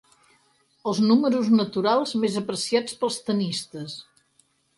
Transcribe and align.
Els 0.91 1.01
números 1.03 1.51
naturals 1.55 2.15
més 2.25 2.39
apreciats 2.41 2.97
pels 3.03 3.19
tennistes. 3.29 3.97